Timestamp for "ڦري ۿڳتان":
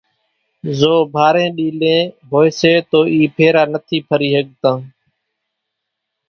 4.07-4.79